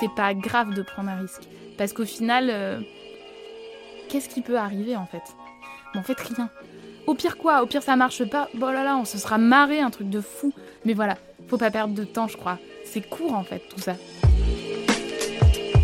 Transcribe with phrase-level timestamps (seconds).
[0.00, 1.42] c'est pas grave de prendre un risque.
[1.78, 2.80] Parce qu'au final, euh,
[4.08, 5.22] qu'est-ce qui peut arriver en fait?
[5.94, 6.50] En fait, rien.
[7.06, 7.62] Au pire quoi?
[7.62, 8.48] Au pire ça marche pas.
[8.54, 10.52] Bon là là, on se sera marré, un truc de fou.
[10.84, 11.16] Mais voilà,
[11.48, 12.58] faut pas perdre de temps, je crois.
[12.84, 13.94] C'est court en fait tout ça.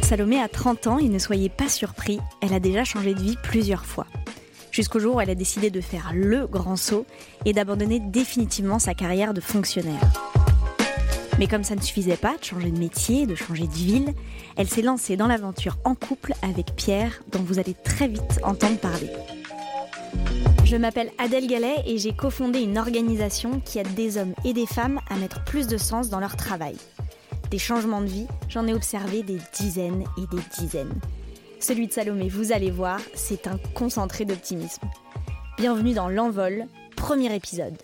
[0.03, 3.39] Salomé a 30 ans et ne soyez pas surpris, elle a déjà changé de vie
[3.43, 4.07] plusieurs fois.
[4.71, 7.07] Jusqu'au jour où elle a décidé de faire le grand saut
[7.45, 10.01] et d'abandonner définitivement sa carrière de fonctionnaire.
[11.39, 14.15] Mais comme ça ne suffisait pas de changer de métier, de changer de ville,
[14.57, 18.79] elle s'est lancée dans l'aventure en couple avec Pierre, dont vous allez très vite entendre
[18.79, 19.11] parler.
[20.65, 24.67] Je m'appelle Adèle Gallet et j'ai cofondé une organisation qui aide des hommes et des
[24.67, 26.77] femmes à mettre plus de sens dans leur travail.
[27.51, 30.95] Des changements de vie, j'en ai observé des dizaines et des dizaines.
[31.61, 34.89] Celui de Salomé, vous allez voir, c'est un concentré d'optimisme.
[35.59, 37.77] Bienvenue dans L'Envol, premier épisode.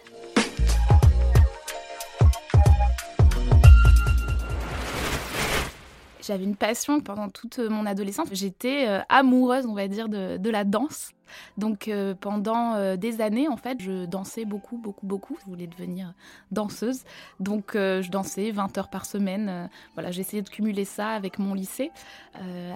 [6.28, 8.28] J'avais une passion pendant toute mon adolescence.
[8.32, 11.12] J'étais euh, amoureuse, on va dire, de, la danse.
[11.56, 15.36] Donc euh, pendant euh, des années, en fait, je dansais beaucoup, beaucoup, beaucoup.
[15.40, 16.14] Je voulais devenir
[16.50, 17.04] danseuse.
[17.40, 19.68] Donc je dansais 20 heures par semaine.
[19.94, 21.90] voilà, essayé de cumuler ça avec mon lycée,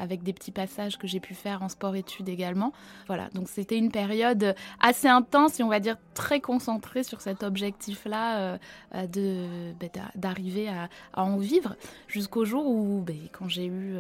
[0.00, 2.72] avec des petits passages que j'ai pu faire en sport-études également.
[3.06, 7.42] Voilà, donc c'était une période assez intense et on va dire très concentrée sur cet
[7.42, 8.58] objectif-là
[8.94, 11.76] de bah, d'arriver à, en vivre
[12.08, 13.96] jusqu'au jour où, bah, quand j'ai eu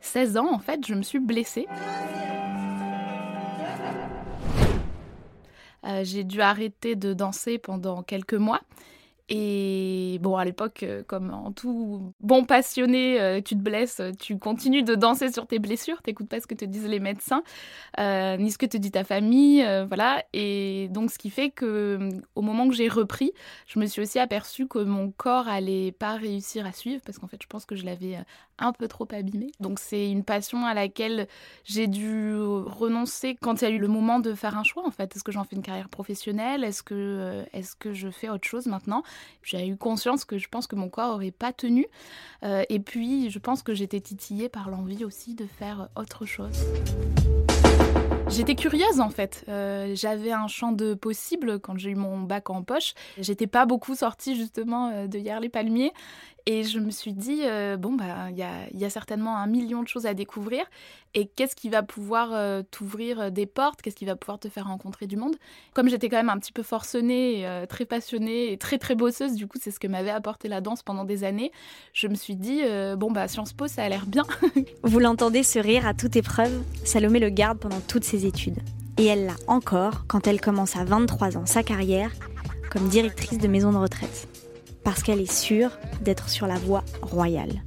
[0.00, 1.66] 16 ans, en fait, je me suis blessée.
[6.02, 8.60] J'ai dû arrêter de danser pendant quelques mois.
[9.28, 14.38] Et bon, à l'époque, euh, comme en tout bon passionné, euh, tu te blesses, tu
[14.38, 17.42] continues de danser sur tes blessures, t'écoutes pas ce que te disent les médecins,
[17.98, 20.24] ni ce que te dit ta famille, voilà.
[20.32, 23.32] Et donc, ce qui fait que au moment que j'ai repris,
[23.66, 27.26] je me suis aussi aperçue que mon corps allait pas réussir à suivre, parce qu'en
[27.26, 28.16] fait, je pense que je l'avais
[28.58, 29.52] un peu trop abîmée.
[29.60, 31.28] Donc c'est une passion à laquelle
[31.64, 34.90] j'ai dû renoncer quand il y a eu le moment de faire un choix en
[34.90, 35.14] fait.
[35.14, 36.64] Est-ce que j'en fais une carrière professionnelle?
[36.64, 39.02] Est-ce que, euh, est que je fais autre chose maintenant?
[39.42, 41.86] J'ai eu conscience que je pense que mon corps aurait pas tenu.
[42.42, 46.66] Euh, et puis je pense que j'étais titillée par l'envie aussi de faire autre chose.
[48.28, 49.44] J'étais curieuse en fait.
[49.48, 52.94] Euh, j'avais un champ de possible quand j'ai eu mon bac en poche.
[53.18, 55.92] J'étais pas beaucoup sortie justement de hier les palmiers
[56.50, 59.46] et je me suis dit, euh, bon, bah, il y a, y a, certainement un
[59.46, 60.64] million de choses à découvrir.
[61.12, 63.82] Et qu'est-ce qui va pouvoir euh, t'ouvrir euh, des portes?
[63.82, 65.36] Qu'est-ce qui va pouvoir te faire rencontrer du monde?
[65.74, 69.46] Comme j'étais quand même un petit peu forcenée, très passionnée et très très bosseuse, du
[69.46, 71.52] coup, c'est ce que m'avait apporté la danse pendant des années.
[71.92, 72.62] Je me suis dit,
[72.96, 74.24] bon, bah, Sciences Po, ça a l'air bien.
[74.84, 76.62] Vous l'entendez ce rire à toute épreuve?
[76.82, 78.60] Salomé le garde pendant toutes ses études.
[78.96, 82.10] Et elle l'a encore quand elle commence à 23 ans sa carrière
[82.70, 84.37] comme directrice de maison de retraite
[84.88, 87.62] parce qu'elle est sûre d'être sur la voie royale.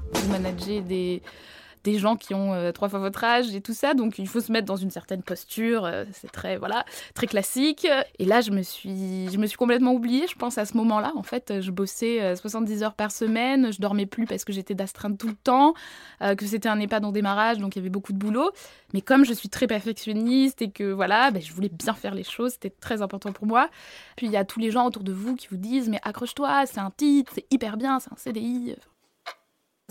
[1.83, 4.39] Des gens qui ont euh, trois fois votre âge et tout ça, donc il faut
[4.39, 7.87] se mettre dans une certaine posture, euh, c'est très voilà, très classique.
[8.19, 11.11] Et là, je me suis je me suis complètement oubliée, je pense à ce moment-là.
[11.15, 14.75] En fait, je bossais 70 euh, heures par semaine, je dormais plus parce que j'étais
[14.75, 15.73] d'astreinte tout le temps,
[16.19, 18.51] que c'était un EHPAD en démarrage, donc il y avait beaucoup de boulot.
[18.93, 22.23] Mais comme je suis très perfectionniste et que voilà, ben, je voulais bien faire les
[22.23, 23.69] choses, c'était très important pour moi.
[24.17, 26.65] Puis il y a tous les gens autour de vous qui vous disent mais accroche-toi,
[26.65, 28.75] c'est un titre, c'est hyper bien, c'est un CDI.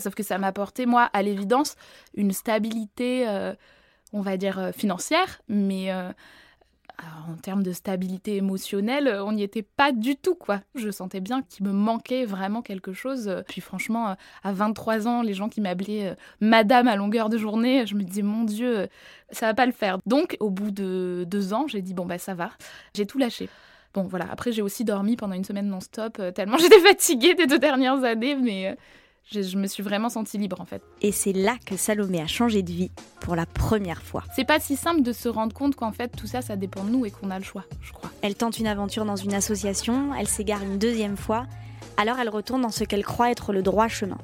[0.01, 1.75] Sauf que ça m'a apporté, moi, à l'évidence,
[2.15, 3.53] une stabilité, euh,
[4.13, 6.11] on va dire, euh, financière, mais euh,
[7.29, 10.61] en termes de stabilité émotionnelle, on n'y était pas du tout, quoi.
[10.75, 13.43] Je sentais bien qu'il me manquait vraiment quelque chose.
[13.47, 17.95] Puis franchement, à 23 ans, les gens qui m'appelaient madame à longueur de journée, je
[17.95, 18.87] me disais, mon Dieu,
[19.31, 19.97] ça va pas le faire.
[20.05, 22.51] Donc, au bout de deux ans, j'ai dit, bon, bah ça va.
[22.93, 23.49] J'ai tout lâché.
[23.93, 24.27] Bon, voilà.
[24.31, 28.35] Après, j'ai aussi dormi pendant une semaine non-stop, tellement j'étais fatiguée des deux dernières années,
[28.35, 28.77] mais
[29.25, 30.81] je, me suis vraiment sentie libre en fait.
[31.01, 34.23] Et c'est là que Salomé a changé de vie pour la première fois.
[34.35, 36.89] C'est pas si simple de se rendre compte qu'en fait tout ça, ça dépend de
[36.89, 38.09] nous et qu'on a le choix, je crois.
[38.21, 41.45] Elle tente une aventure dans une association, elle s'égare une deuxième fois,
[41.97, 44.17] alors elle retourne dans ce qu'elle croit être le droit chemin.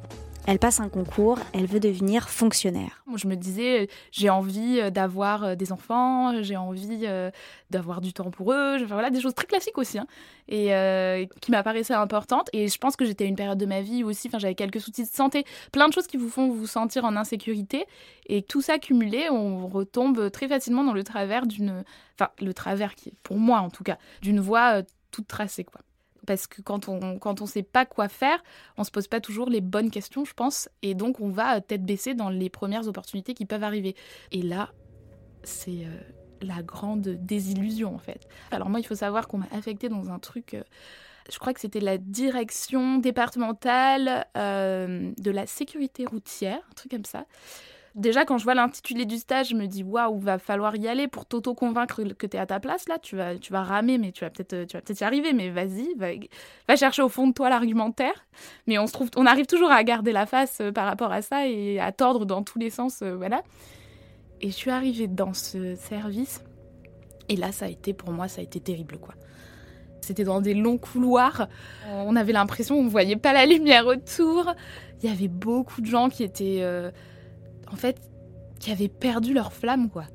[0.48, 3.04] Elle passe un concours, elle veut devenir fonctionnaire.
[3.14, 7.32] Je me disais, j'ai envie euh, d'avoir euh, des enfants, j'ai envie euh,
[7.70, 10.08] d'avoir du temps pour eux, enfin, voilà, des choses très classiques aussi, hein,
[10.48, 12.50] et qui m'apparaissaient importantes.
[12.54, 14.80] Et je pense que j'étais à une période de ma vie où aussi, j'avais quelques
[14.80, 17.86] soucis de santé, plein de choses qui vous font vous sentir en insécurité.
[18.28, 21.84] Et tout ça cumulé, on retombe très facilement dans le travers d'une,
[22.18, 25.82] enfin, le travers qui, pour moi en tout cas, d'une voie toute tracée, quoi
[26.28, 28.44] parce que quand on quand on sait pas quoi faire,
[28.78, 31.84] on se pose pas toujours les bonnes questions, je pense, et donc on va tête
[31.84, 33.96] baissée dans les premières opportunités qui peuvent arriver.
[34.32, 34.70] Et là,
[35.44, 36.00] c'est euh,
[36.42, 38.28] la grande désillusion en fait.
[38.52, 40.54] Alors moi, il faut savoir qu'on m'a affecté dans un truc.
[40.54, 40.64] Euh,
[41.32, 47.06] je crois que c'était la direction départementale euh, de la sécurité routière, un truc comme
[47.06, 47.26] ça.
[47.98, 51.08] Déjà, quand je vois l'intitulé du stage, je me dis waouh, va falloir y aller
[51.08, 53.00] pour t'auto-convaincre que tu es à ta place là.
[53.00, 55.34] Tu vas, tu vas ramer, mais tu vas peut-être vas peut-être y arriver.
[55.34, 58.28] Mais vas-y, va, chercher au fond de toi l'argumentaire.
[58.68, 61.24] Mais on, se trouve, on arrive toujours à garder la face euh, par rapport à
[61.24, 63.02] ça et à tordre dans tous les sens.
[63.02, 63.42] Euh, voilà.
[64.42, 66.44] Et je suis arrivée dans ce service.
[67.30, 69.16] Et là, ça a été, pour moi, ça a été terrible quoi.
[70.02, 71.48] C'était dans des longs couloirs.
[71.90, 74.54] On avait l'impression qu'on ne voyait pas la lumière autour.
[75.02, 76.60] Il y avait beaucoup de gens qui étaient.
[76.62, 76.92] Euh,
[77.72, 78.00] en fait,
[78.60, 80.06] qui avaient perdu leur flamme, quoi.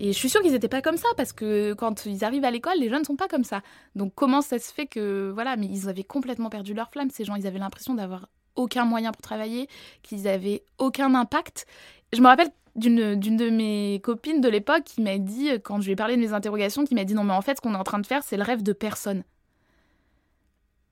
[0.00, 2.50] Et je suis sûre qu'ils n'étaient pas comme ça, parce que quand ils arrivent à
[2.50, 3.62] l'école, les jeunes ne sont pas comme ça.
[3.94, 5.30] Donc comment ça se fait que...
[5.32, 7.36] Voilà, mais ils avaient complètement perdu leur flamme, ces gens.
[7.36, 9.68] Ils avaient l'impression d'avoir aucun moyen pour travailler,
[10.02, 11.66] qu'ils avaient aucun impact.
[12.12, 15.92] Je me rappelle d'une de mes copines de l'époque qui m'a dit, quand je lui
[15.92, 17.78] ai parlé de mes interrogations, qui m'a dit non mais en fait ce qu'on est
[17.78, 19.22] en train de faire c'est le rêve de personne.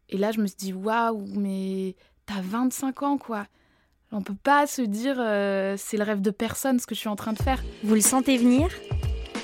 [0.08, 3.46] Et là je me suis dit waouh mais t'as 25 ans quoi.
[4.14, 7.08] On peut pas se dire euh, c'est le rêve de personne ce que je suis
[7.08, 7.62] en train de faire.
[7.82, 8.68] Vous le sentez venir?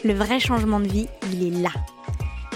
[0.05, 1.70] Le vrai changement de vie, il est là.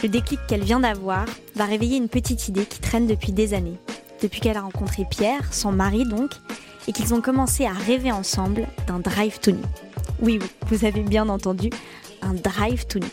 [0.03, 1.25] Le déclic qu'elle vient d'avoir
[1.55, 3.79] va réveiller une petite idée qui traîne depuis des années.
[4.21, 6.33] Depuis qu'elle a rencontré Pierre, son mari donc,
[6.87, 9.63] et qu'ils ont commencé à rêver ensemble d'un drive to nu.
[10.21, 11.71] Oui, oui, vous avez bien entendu,
[12.21, 13.09] un drive to nu.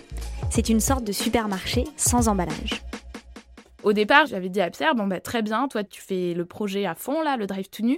[0.49, 2.83] C'est une sorte de supermarché sans emballage.
[3.83, 6.85] Au départ, j'avais dit à Pierre, bon bah très bien, toi tu fais le projet
[6.85, 7.97] à fond là, le drive to nu,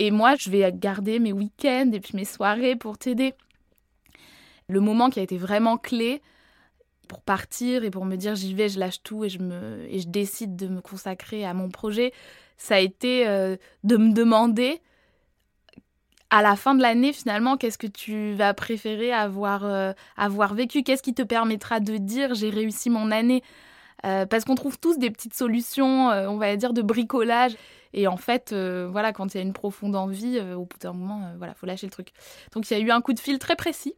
[0.00, 3.34] et moi, je vais garder mes week-ends et puis mes soirées pour t'aider.
[4.66, 6.22] Le moment qui a été vraiment clé
[7.06, 9.98] pour partir et pour me dire j'y vais, je lâche tout et je, me, et
[9.98, 12.12] je décide de me consacrer à mon projet,
[12.56, 14.80] ça a été euh, de me demander
[16.30, 20.82] à la fin de l'année, finalement, qu'est-ce que tu vas préférer avoir, euh, avoir vécu?
[20.82, 23.42] Qu'est-ce qui te permettra de dire j'ai réussi mon année?
[24.06, 27.56] Euh, Parce qu'on trouve tous des petites solutions, on va dire, de bricolage.
[27.92, 30.78] Et en fait, euh, voilà, quand il y a une profonde envie, euh, au bout
[30.78, 32.12] d'un moment, euh, voilà, faut lâcher le truc.
[32.52, 33.94] Donc il y a eu un coup de fil très précis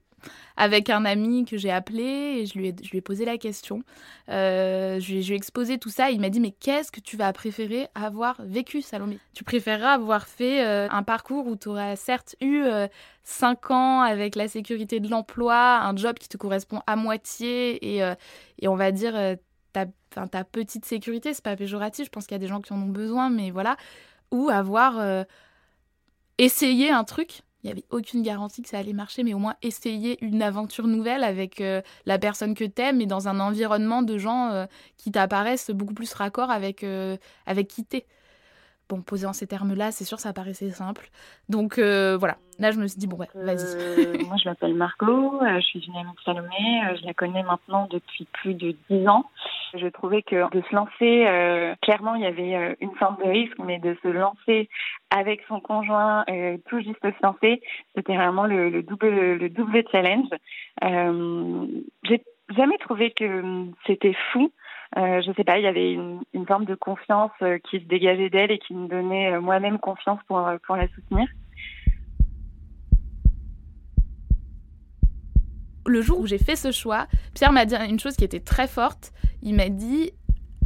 [0.56, 3.82] avec un ami que j'ai appelé et je lui ai, posé la question.
[4.28, 6.12] je, lui, ai exposé tout ça.
[6.12, 9.18] il m'a dit Mais qu'est-ce que tu vas préférer avoir vécu, Salomé?
[9.34, 12.62] Tu préféreras avoir fait un parcours où tu auras certes eu
[13.24, 18.08] 5 ans avec la sécurité de l'emploi, un job qui te correspond à moitié et,
[18.60, 19.36] et on va dire
[19.72, 22.82] ta, petite sécurité, c'est pas péjoratif, je pense qu'il y a des gens qui en
[22.82, 23.76] ont besoin, mais voilà,
[24.30, 25.24] ou avoir euh,
[26.38, 27.42] essayé un truc.
[27.62, 30.88] Il n'y avait aucune garantie que ça allait marcher, mais au moins essayer une aventure
[30.88, 34.66] nouvelle avec euh, la personne que t'aimes et dans un environnement de gens euh,
[34.96, 36.84] qui t'apparaissent beaucoup plus raccord avec,
[37.46, 38.06] avec qui t'es.
[38.92, 41.08] Bon, posé en ces termes-là, c'est sûr, ça paraissait simple.
[41.48, 43.64] Donc euh, voilà, là je me suis dit, bon, ouais, vas-y.
[43.74, 47.42] Euh, moi je m'appelle Margot, euh, je suis une amie de Salomé, je la connais
[47.42, 49.24] maintenant depuis plus de dix ans.
[49.72, 53.78] Je trouvais que de se lancer, clairement il y avait une forme de risque, mais
[53.78, 54.68] de se lancer
[55.08, 56.26] avec son conjoint,
[56.68, 57.62] tout juste se lancer,
[57.96, 60.28] c'était vraiment le, le, double, le double challenge.
[60.82, 62.22] J'ai
[62.54, 63.42] jamais trouvé que
[63.86, 64.52] c'était fou
[64.98, 67.84] euh, je sais pas, il y avait une, une forme de confiance euh, qui se
[67.84, 71.26] dégageait d'elle et qui me donnait euh, moi-même confiance pour, pour la soutenir.
[75.86, 78.68] Le jour où j'ai fait ce choix, Pierre m'a dit une chose qui était très
[78.68, 79.12] forte.
[79.42, 80.12] Il m'a dit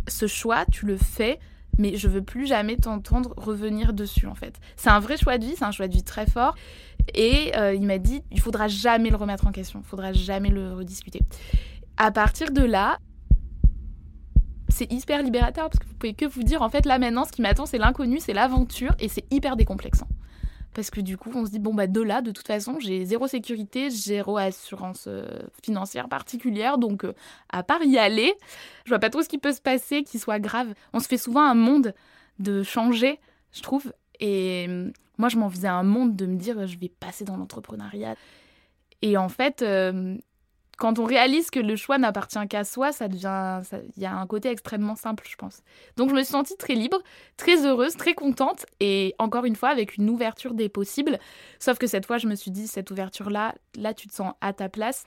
[0.08, 1.38] ce choix, tu le fais,
[1.78, 4.58] mais je veux plus jamais t'entendre revenir dessus en fait.
[4.76, 6.54] C'est un vrai choix de vie, c'est un choix de vie très fort.
[7.14, 10.74] Et il m'a dit, il faudra jamais le remettre en question, il faudra jamais le
[10.74, 11.20] rediscuter.
[11.96, 12.98] À partir de là,
[14.76, 17.32] c'est hyper libérateur parce que vous pouvez que vous dire en fait là maintenant ce
[17.32, 20.06] qui m'attend c'est l'inconnu, c'est l'aventure et c'est hyper décomplexant.
[20.74, 23.06] Parce que du coup, on se dit, bon, bah, de là, de toute façon, j'ai
[23.06, 25.26] zéro sécurité, zéro assurance euh,
[25.62, 26.76] financière particulière.
[26.76, 27.14] Donc, euh,
[27.48, 28.34] à part y aller,
[28.84, 30.74] je vois pas trop ce qui peut se passer qui soit grave.
[30.92, 31.94] On se fait souvent un monde
[32.40, 33.20] de changer,
[33.52, 33.90] je trouve.
[34.20, 37.38] Et euh, moi, je m'en faisais un monde de me dire, je vais passer dans
[37.38, 38.14] l'entrepreneuriat.
[39.00, 39.64] Et en fait,
[40.76, 43.62] quand on réalise que le choix n'appartient qu'à soi, ça devient,
[43.96, 45.62] il y a un côté extrêmement simple, je pense.
[45.96, 46.98] Donc je me suis sentie très libre,
[47.38, 51.18] très heureuse, très contente, et encore une fois avec une ouverture des possibles.
[51.58, 54.52] Sauf que cette fois, je me suis dit cette ouverture-là, là, tu te sens à
[54.52, 55.04] ta place.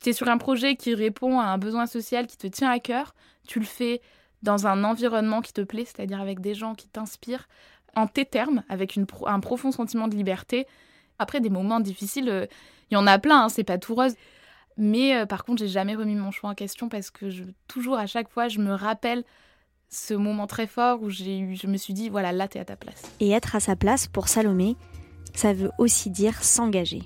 [0.00, 2.78] Tu es sur un projet qui répond à un besoin social qui te tient à
[2.78, 3.14] cœur.
[3.48, 4.00] Tu le fais
[4.42, 7.48] dans un environnement qui te plaît, c'est-à-dire avec des gens qui t'inspirent,
[7.96, 10.66] en tes termes, avec un profond sentiment de liberté.
[11.18, 12.46] Après des moments difficiles, euh,
[12.90, 14.14] il y en a plein, hein, c'est pas tout rose.
[14.76, 17.96] Mais euh, par contre, j'ai jamais remis mon choix en question parce que je, toujours
[17.96, 19.24] à chaque fois, je me rappelle
[19.88, 22.64] ce moment très fort où j'ai eu, je me suis dit, voilà, là, t'es à
[22.64, 23.02] ta place.
[23.18, 24.76] Et être à sa place, pour Salomé,
[25.34, 27.02] ça veut aussi dire s'engager.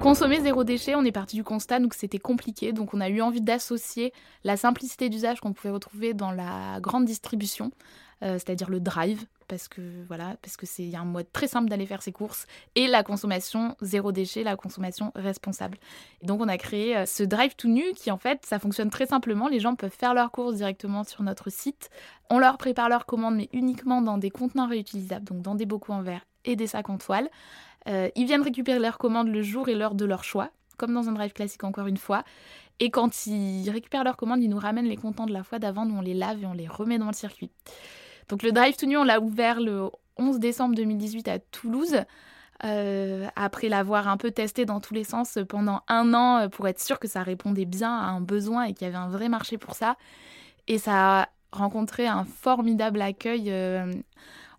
[0.00, 3.20] Consommer zéro déchet, on est parti du constat que c'était compliqué, donc on a eu
[3.20, 7.70] envie d'associer la simplicité d'usage qu'on pouvait retrouver dans la grande distribution,
[8.22, 11.84] euh, c'est-à-dire le drive, parce que voilà, parce que c'est un mode très simple d'aller
[11.84, 15.76] faire ses courses, et la consommation zéro déchet, la consommation responsable.
[16.22, 18.90] Et donc on a créé euh, ce drive tout nu qui en fait ça fonctionne
[18.90, 19.48] très simplement.
[19.48, 21.90] Les gens peuvent faire leurs courses directement sur notre site.
[22.30, 25.92] On leur prépare leurs commandes, mais uniquement dans des contenants réutilisables, donc dans des bocaux
[25.92, 27.28] en verre et des sacs en toile.
[27.88, 31.08] Euh, ils viennent récupérer leurs commandes le jour et l'heure de leur choix, comme dans
[31.08, 32.22] un drive classique encore une fois.
[32.78, 35.86] Et quand ils récupèrent leurs commandes, ils nous ramènent les comptants de la fois d'avant,
[35.86, 37.50] nous on les lave et on les remet dans le circuit.
[38.30, 41.96] Donc le Drive to New, on l'a ouvert le 11 décembre 2018 à Toulouse.
[42.62, 46.68] Euh, après l'avoir un peu testé dans tous les sens pendant un an euh, pour
[46.68, 49.28] être sûr que ça répondait bien à un besoin et qu'il y avait un vrai
[49.28, 49.96] marché pour ça.
[50.68, 53.50] Et ça a rencontré un formidable accueil.
[53.50, 53.92] Euh,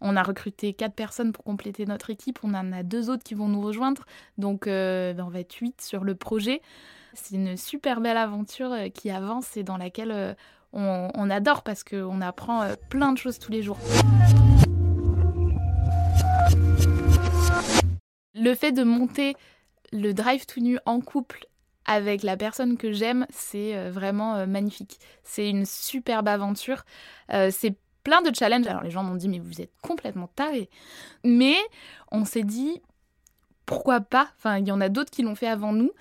[0.02, 2.40] on a recruté quatre personnes pour compléter notre équipe.
[2.44, 4.04] On en a deux autres qui vont nous rejoindre.
[4.38, 6.62] Donc ben, on va être huit sur le projet.
[7.14, 10.36] C'est une super belle aventure qui avance et dans laquelle
[10.74, 13.78] on, adore parce qu'on apprend euh, plein de choses tous les jours.
[18.34, 19.36] Le fait de monter
[19.92, 21.46] le drive tout nu en couple
[21.86, 25.00] avec la personne que j'aime, c'est euh, vraiment euh, magnifique.
[25.24, 26.84] C'est une superbe aventure.
[27.30, 28.68] c'est plein de challenges.
[28.68, 30.70] Alors les gens m'ont dit mais vous êtes complètement tarés.
[31.24, 31.56] Mais
[32.12, 32.82] on s'est dit
[33.66, 34.30] pourquoi pas?
[34.38, 35.92] Enfin, il y en a d'autres qui l'ont fait avant nous.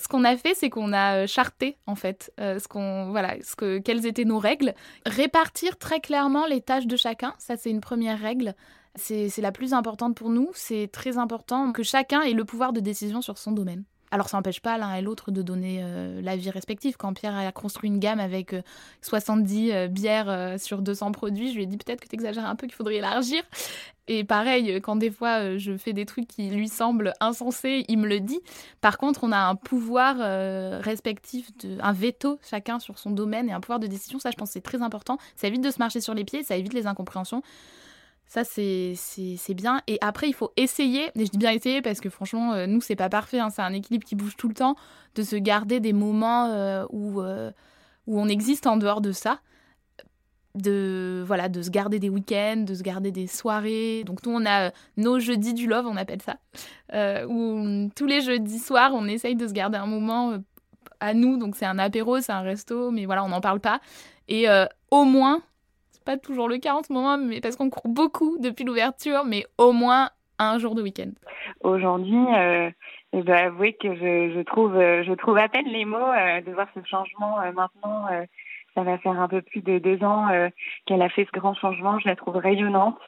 [0.00, 3.36] Ce qu'on a fait, c'est qu'on a euh, charté en fait, euh, ce qu'on voilà,
[3.42, 4.74] ce que quelles étaient nos règles,
[5.06, 7.34] répartir très clairement les tâches de chacun.
[7.38, 8.54] Ça, c'est une première règle.
[8.96, 10.50] C'est la plus importante pour nous.
[10.52, 13.84] C'est très important que chacun ait le pouvoir de décision sur son domaine.
[14.10, 16.96] Alors ça n'empêche pas l'un et l'autre de donner euh, l'avis respectif.
[16.96, 18.54] Quand Pierre a construit une gamme avec
[19.02, 22.66] 70 bières sur 200 produits, je lui ai dit peut-être que tu exagères un peu,
[22.66, 23.42] qu'il faudrait élargir.
[24.12, 27.96] Et pareil, quand des fois euh, je fais des trucs qui lui semblent insensés, il
[27.98, 28.40] me le dit.
[28.80, 31.48] Par contre, on a un pouvoir euh, respectif,
[31.80, 34.18] un veto chacun sur son domaine et un pouvoir de décision.
[34.18, 35.18] Ça, je pense, c'est très important.
[35.36, 37.44] Ça évite de se marcher sur les pieds, ça évite les incompréhensions.
[38.30, 38.94] Ça, c'est
[39.54, 39.82] bien.
[39.88, 42.80] Et après, il faut essayer, et je dis bien essayer parce que franchement, euh, nous,
[42.80, 44.76] c'est pas parfait, hein, c'est un équilibre qui bouge tout le temps,
[45.16, 49.40] de se garder des moments où, où on existe en dehors de ça
[50.54, 54.04] de voilà de se garder des week-ends, de se garder des soirées.
[54.04, 56.36] Donc nous on a euh, nos jeudis du love, on appelle ça,
[56.92, 60.38] euh, où tous les jeudis soirs on essaye de se garder un moment euh,
[61.00, 61.36] à nous.
[61.36, 63.80] Donc c'est un apéro, c'est un resto, mais voilà on n'en parle pas.
[64.28, 64.46] Et
[64.92, 65.42] au moins,
[66.04, 69.44] pas toujours le cas en ce moment, mais parce qu'on court beaucoup depuis l'ouverture, mais
[69.58, 71.10] au moins un jour de week-end.
[71.62, 72.24] Aujourd'hui,
[73.12, 76.66] je dois avouer que je, je, trouve je trouve à peine les mots de voir
[76.74, 78.06] ce changement maintenant
[78.74, 80.48] ça va faire un peu plus de deux ans euh,
[80.86, 81.98] qu'elle a fait ce grand changement.
[81.98, 82.98] Je la trouve rayonnante,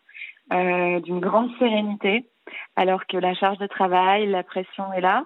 [0.52, 2.26] euh, d'une grande sérénité,
[2.76, 5.25] alors que la charge de travail, la pression est là.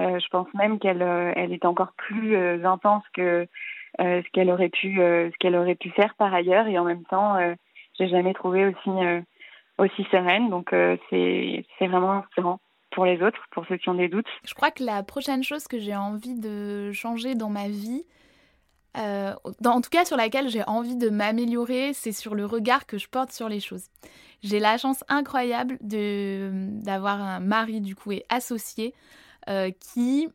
[0.00, 3.46] Euh, je pense même qu'elle elle est encore plus intense que
[3.98, 6.66] ce qu'elle aurait pu ce qu'elle aurait pu faire par ailleurs.
[6.66, 7.36] Et en même temps,
[7.98, 8.90] j'ai jamais trouvé aussi
[9.78, 10.50] aussi sereine.
[10.50, 10.70] Donc
[11.10, 12.60] c'est c'est vraiment inspirant
[12.92, 14.26] pour les autres, pour ceux qui ont des doutes.
[14.44, 18.04] Je crois que la prochaine chose que j'ai envie de changer dans ma vie,
[18.96, 19.32] euh,
[19.64, 23.08] en tout cas sur laquelle j'ai envie de m'améliorer, c'est sur le regard que je
[23.08, 23.86] porte sur les choses.
[24.42, 28.94] J'ai la chance incroyable d'avoir un mari du coup et associé
[29.48, 30.28] euh, qui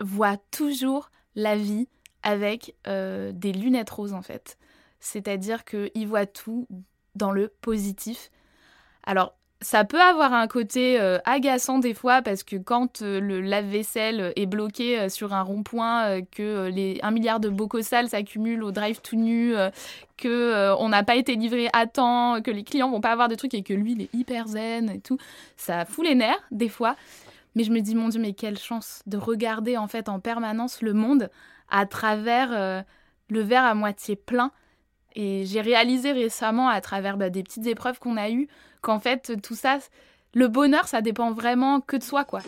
[0.00, 1.88] voit toujours la vie
[2.22, 4.58] avec euh, des lunettes roses en fait.
[5.00, 6.66] C'est-à-dire qu'il voit tout
[7.14, 8.30] dans le positif.
[9.04, 13.40] Alors ça peut avoir un côté euh, agaçant des fois parce que quand euh, le
[13.40, 18.70] lave-vaisselle est bloqué sur un rond-point, que les 1 milliard de bocaux sales s'accumulent au
[18.70, 19.54] drive tout nu,
[20.16, 23.34] que on n'a pas été livré à temps, que les clients vont pas avoir de
[23.34, 25.18] trucs et que lui il est hyper zen et tout,
[25.56, 26.94] ça fout les nerfs des fois.
[27.54, 30.82] Mais je me dis mon dieu mais quelle chance de regarder en fait en permanence
[30.82, 31.30] le monde
[31.70, 32.84] à travers
[33.30, 34.52] le verre à moitié plein.
[35.14, 38.48] Et j'ai réalisé récemment à travers bah, des petites épreuves qu'on a eues
[38.82, 39.78] qu'en fait, tout ça,
[40.34, 42.40] le bonheur, ça dépend vraiment que de soi, quoi.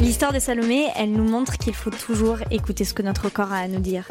[0.00, 3.58] L'histoire de Salomé, elle nous montre qu'il faut toujours écouter ce que notre corps a
[3.58, 4.08] à nous dire.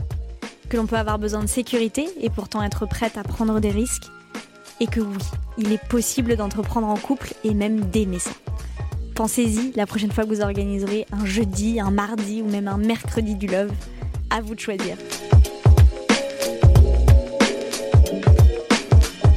[0.70, 4.12] Que l'on peut avoir besoin de sécurité et pourtant être prête à prendre des risques.
[4.80, 5.18] Et que oui,
[5.58, 8.32] il est possible d'entreprendre en couple et même d'aimer ça.
[9.16, 13.34] Pensez-y la prochaine fois que vous organiserez un jeudi, un mardi ou même un mercredi
[13.34, 13.72] du love.
[14.30, 14.96] À vous de choisir.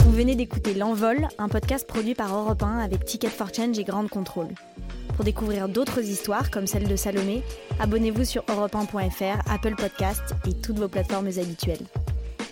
[0.04, 3.84] Vous venez d'écouter L'Envol, un podcast produit par Europe 1 avec Ticket for Change et
[3.84, 4.48] Grande Contrôle.
[5.14, 7.42] Pour découvrir d'autres histoires comme celle de Salomé,
[7.78, 11.86] abonnez-vous sur europe1.fr, Apple Podcast et toutes vos plateformes habituelles.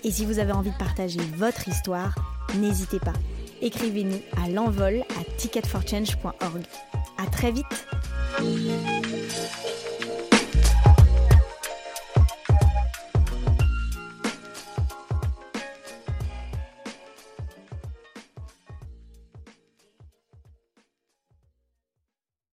[0.04, 2.14] Et si vous avez envie de partager votre histoire,
[2.57, 3.12] N'hésitez pas,
[3.61, 6.62] écrivez-nous à l'envol à ticketforchange.org.
[7.19, 7.87] À très vite